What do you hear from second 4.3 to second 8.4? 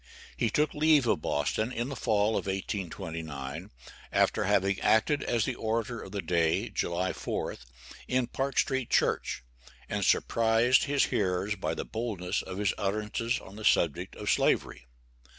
having acted as the orator of the day, July 4th, in